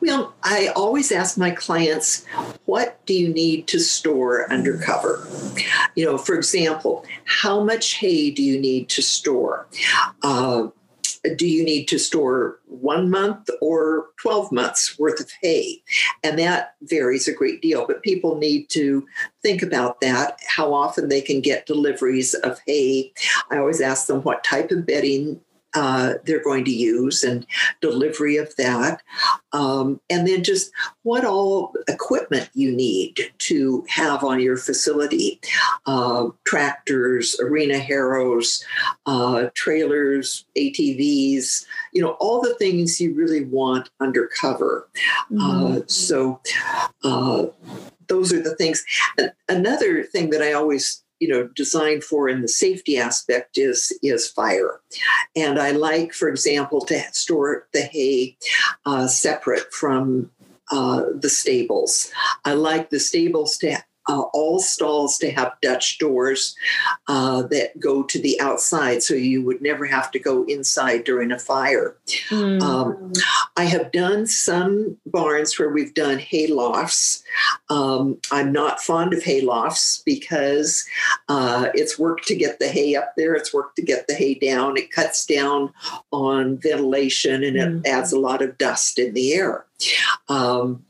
[0.01, 2.25] Well, I always ask my clients,
[2.65, 5.29] what do you need to store undercover?
[5.95, 9.69] You know, for example, how much hay do you need to store?
[10.23, 10.69] Uh,
[11.37, 15.83] do you need to store one month or 12 months worth of hay?
[16.23, 19.07] And that varies a great deal, but people need to
[19.43, 23.13] think about that, how often they can get deliveries of hay.
[23.51, 25.41] I always ask them what type of bedding
[25.75, 27.47] uh, they're going to use and
[27.81, 29.03] delivery of that.
[29.53, 30.71] Um, and then just
[31.03, 35.41] what all equipment you need to have on your facility
[35.87, 38.65] uh, tractors, arena harrows,
[39.07, 44.89] uh, trailers, ATVs, you know, all the things you really want undercover.
[45.31, 45.79] Mm-hmm.
[45.79, 46.41] Uh, so,
[47.05, 47.47] uh,
[48.09, 48.85] those are the things.
[49.49, 54.29] Another thing that I always you know designed for in the safety aspect is is
[54.29, 54.81] fire.
[55.37, 58.37] And i like for example to store the hay
[58.87, 60.31] uh, separate from
[60.71, 62.11] uh, the stables.
[62.45, 66.57] I like the stables to uh, all stalls to have Dutch doors
[67.07, 71.31] uh, that go to the outside, so you would never have to go inside during
[71.31, 71.97] a fire.
[72.29, 72.61] Mm.
[72.61, 73.13] Um,
[73.57, 77.23] I have done some barns where we've done hay lofts.
[77.69, 80.85] Um, I'm not fond of hay lofts because
[81.29, 84.35] uh, it's work to get the hay up there, it's work to get the hay
[84.35, 84.77] down.
[84.77, 85.73] It cuts down
[86.11, 87.87] on ventilation and it mm.
[87.87, 89.67] adds a lot of dust in the air.
[90.29, 90.85] Um,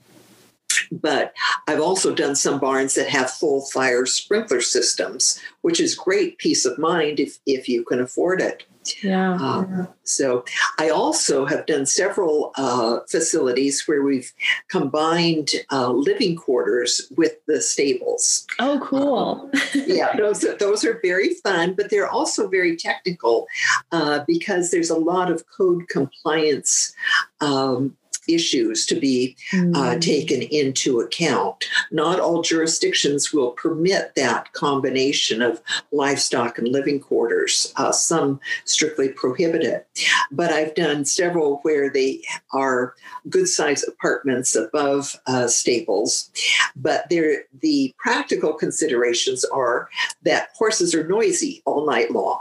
[0.91, 1.35] but
[1.67, 6.65] I've also done some barns that have full fire sprinkler systems, which is great peace
[6.65, 8.65] of mind if, if you can afford it.
[9.03, 9.35] Yeah.
[9.35, 10.45] Um, so
[10.79, 14.33] I also have done several uh, facilities where we've
[14.69, 18.47] combined uh, living quarters with the stables.
[18.59, 19.51] Oh, cool.
[19.53, 23.47] Um, yeah, those are, those are very fun, but they're also very technical
[23.93, 26.95] uh, because there's a lot of code compliance
[27.41, 27.97] um,
[28.35, 29.75] issues to be mm.
[29.77, 31.65] uh, taken into account.
[31.91, 35.61] Not all jurisdictions will permit that combination of
[35.93, 37.73] livestock and living quarters.
[37.77, 39.87] Uh, some strictly prohibit it.
[40.31, 42.23] But I've done several where they
[42.53, 42.95] are
[43.29, 46.31] good sized apartments above uh, stables.
[46.77, 49.89] But the practical considerations are
[50.23, 52.41] that horses are noisy all night long.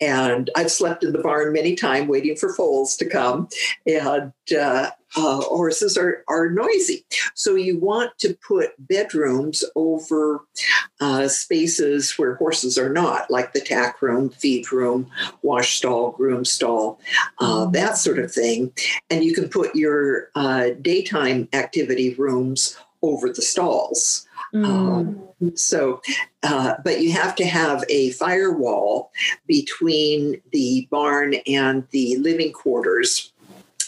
[0.00, 3.48] And I've slept in the barn many times waiting for foals to come.
[3.86, 7.04] And uh, uh, horses are, are noisy.
[7.34, 10.44] So you want to put bedrooms over
[11.00, 15.10] uh, spaces where horses are not, like the tack room, feed room,
[15.42, 17.00] wash stall, groom stall,
[17.38, 17.72] uh, mm.
[17.72, 18.72] that sort of thing.
[19.10, 24.26] And you can put your uh, daytime activity rooms over the stalls.
[24.54, 24.64] Mm.
[24.66, 25.22] Um,
[25.56, 26.00] so,
[26.42, 29.10] uh, but you have to have a firewall
[29.46, 33.32] between the barn and the living quarters.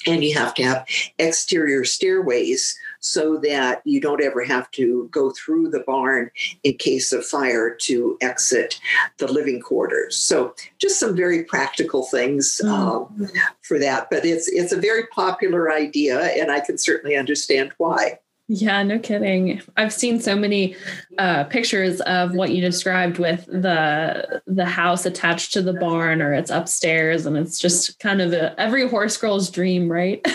[0.07, 0.87] And you have to have
[1.19, 6.31] exterior stairways so that you don't ever have to go through the barn
[6.63, 8.79] in case of fire to exit
[9.17, 10.15] the living quarters.
[10.15, 12.69] So, just some very practical things mm.
[12.69, 13.31] um,
[13.63, 14.09] for that.
[14.11, 18.19] But it's it's a very popular idea, and I can certainly understand why.
[18.47, 19.63] Yeah, no kidding.
[19.77, 20.77] I've seen so many
[21.17, 26.35] uh, pictures of what you described with the the house attached to the barn or
[26.35, 30.21] it's upstairs and it's just kind of a, every horse girl's dream, right?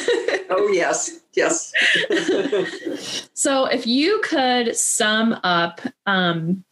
[0.49, 1.72] oh yes, yes.
[3.39, 6.66] So, if you could sum up um,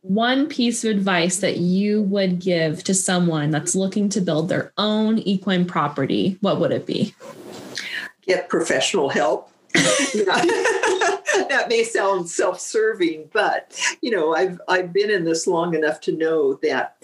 [0.00, 4.72] one piece of advice that you would give to someone that's looking to build their
[4.78, 7.14] own equine property, what would it be?
[8.22, 9.50] Get professional help.
[11.48, 16.16] that may sound self-serving, but you know, I've I've been in this long enough to
[16.16, 16.96] know that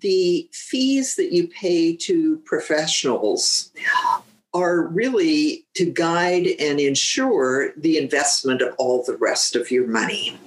[0.00, 3.70] the fees that you pay to professionals
[4.54, 10.38] are really to guide and ensure the investment of all the rest of your money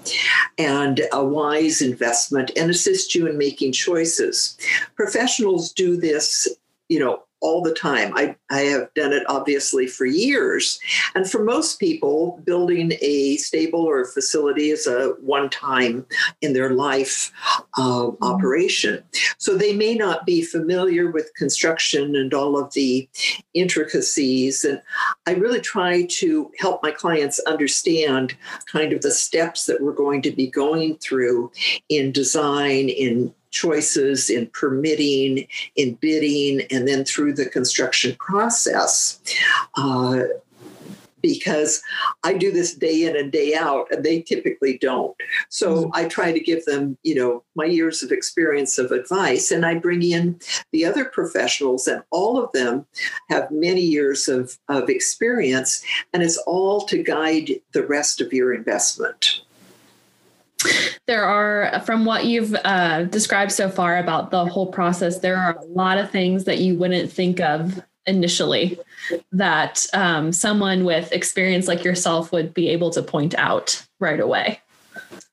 [0.57, 4.57] and a wise investment and assist you in making choices.
[4.95, 6.47] Professionals do this,
[6.89, 8.13] you know, all the time.
[8.15, 10.79] I, I have done it obviously for years.
[11.15, 16.05] And for most people, building a stable or a facility is a one time
[16.41, 17.31] in their life
[17.77, 19.03] uh, operation.
[19.37, 23.09] So they may not be familiar with construction and all of the
[23.53, 24.63] intricacies.
[24.63, 24.81] And
[25.25, 28.35] I really try to help my clients understand
[28.71, 31.51] kind of the steps that we're going to be going through
[31.89, 39.19] in design, in choices in permitting, in bidding, and then through the construction process.
[39.75, 40.23] Uh,
[41.21, 41.81] because
[42.23, 45.15] I do this day in and day out, and they typically don't.
[45.49, 45.91] So mm-hmm.
[45.93, 49.75] I try to give them, you know, my years of experience of advice, and I
[49.75, 50.39] bring in
[50.71, 52.85] the other professionals, and all of them
[53.29, 55.83] have many years of, of experience,
[56.13, 59.41] and it's all to guide the rest of your investment
[61.07, 65.57] there are from what you've uh, described so far about the whole process there are
[65.57, 68.79] a lot of things that you wouldn't think of initially
[69.31, 74.59] that um, someone with experience like yourself would be able to point out right away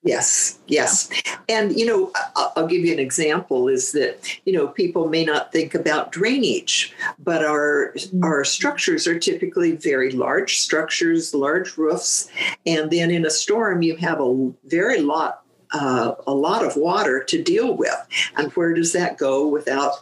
[0.03, 1.11] Yes, yes.
[1.49, 5.53] And, you know, I'll give you an example is that, you know, people may not
[5.53, 8.23] think about drainage, but our, mm-hmm.
[8.23, 12.29] our structures are typically very large structures, large roofs.
[12.65, 17.23] And then in a storm, you have a very lot uh, a lot of water
[17.23, 17.95] to deal with.
[18.37, 19.93] And where does that go without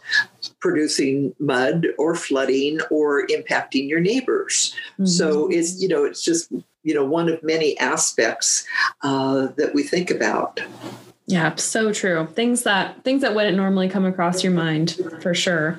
[0.61, 4.73] producing mud or flooding or impacting your neighbors?
[4.93, 5.05] Mm-hmm.
[5.07, 6.53] So it's, you know, it's just,
[6.87, 8.65] you know, one of many aspects
[9.01, 10.61] uh, that we think about.
[11.25, 12.25] Yeah, so true.
[12.27, 15.77] Things that things that wouldn't normally come across your mind for sure.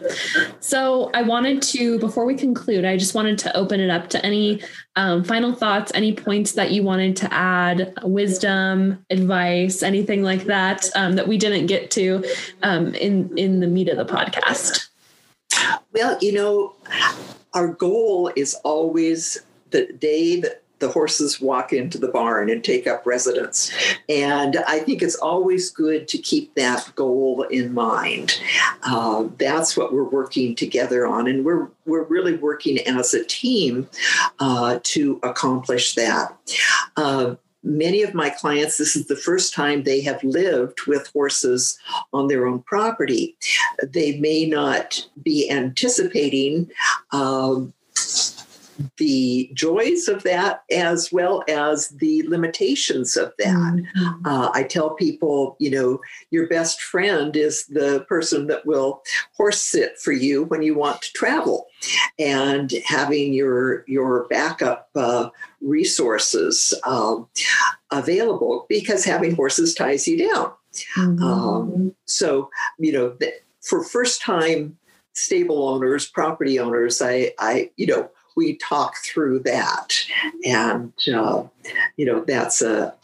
[0.60, 4.22] So I wanted to, before we conclude, I just wanted to open it up to
[4.26, 4.60] any
[4.96, 10.90] um, final thoughts, any points that you wanted to add, wisdom, advice, anything like that
[10.94, 12.22] um, that we didn't get to
[12.62, 14.88] um, in in the meat of the podcast.
[15.94, 16.74] Well, you know,
[17.54, 19.40] our goal is always
[19.70, 23.72] the day that the horses walk into the barn and take up residence.
[24.08, 28.40] And I think it's always good to keep that goal in mind.
[28.82, 33.88] Uh, that's what we're working together on, and we're we're really working as a team
[34.40, 36.36] uh, to accomplish that.
[36.96, 41.78] Uh, many of my clients, this is the first time they have lived with horses
[42.12, 43.36] on their own property.
[43.82, 46.70] They may not be anticipating.
[48.96, 53.46] The joys of that as well as the limitations of that.
[53.48, 54.26] Mm-hmm.
[54.26, 56.00] Uh, I tell people, you know,
[56.30, 59.02] your best friend is the person that will
[59.36, 61.66] horse sit for you when you want to travel,
[62.18, 67.28] and having your your backup uh, resources um,
[67.90, 70.52] available because having horses ties you down.
[70.96, 71.22] Mm-hmm.
[71.22, 73.16] Um, so, you know,
[73.62, 74.78] for first time
[75.14, 79.98] stable owners, property owners, I, I, you know, we talk through that.
[80.44, 81.42] And, uh,
[81.96, 82.94] you know, that's a,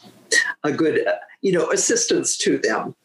[0.63, 1.05] a good,
[1.41, 2.95] you know, assistance to them.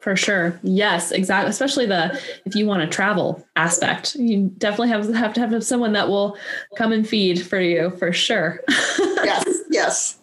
[0.00, 0.58] For sure.
[0.62, 1.50] Yes, exactly.
[1.50, 5.92] Especially the if you want to travel aspect, you definitely have have to have someone
[5.92, 6.36] that will
[6.76, 8.60] come and feed for you for sure.
[8.68, 10.18] yes, yes.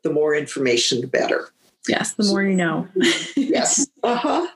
[0.02, 1.50] The more information, the better.
[1.88, 2.88] Yes, the more you know.
[3.36, 3.88] yes.
[4.02, 4.48] Uh huh.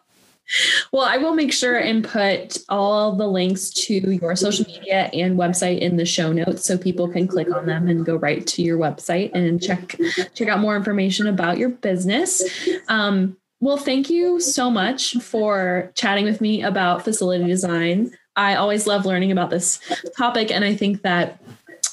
[0.92, 5.38] Well, I will make sure and put all the links to your social media and
[5.38, 8.62] website in the show notes so people can click on them and go right to
[8.62, 9.96] your website and check
[10.34, 12.42] check out more information about your business.
[12.88, 18.10] Um, well, thank you so much for chatting with me about facility design.
[18.34, 19.78] I always love learning about this
[20.18, 21.40] topic, and I think that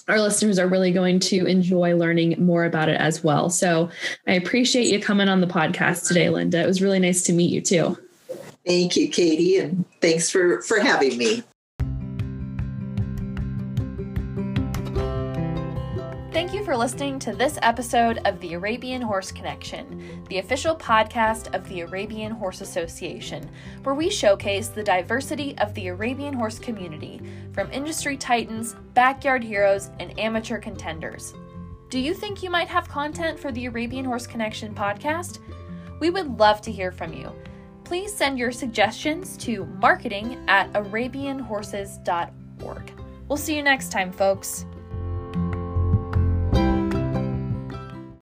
[0.09, 3.49] our listeners are really going to enjoy learning more about it as well.
[3.49, 3.89] So
[4.27, 6.61] I appreciate you coming on the podcast today, Linda.
[6.61, 7.97] It was really nice to meet you too.
[8.65, 11.43] Thank you, Katie, and thanks for for having me.
[16.31, 21.55] Thank you for listening to this episode of the Arabian Horse Connection, the official podcast
[21.55, 23.49] of the Arabian Horse Association,
[23.81, 27.19] where we showcase the diversity of the Arabian horse community,
[27.51, 31.33] from industry titans, backyard heroes, and amateur contenders.
[31.89, 35.39] Do you think you might have content for the Arabian Horse Connection podcast?
[35.99, 37.33] We would love to hear from you
[37.89, 42.91] please send your suggestions to marketing at arabianhorses.org.
[43.27, 44.67] We'll see you next time, folks.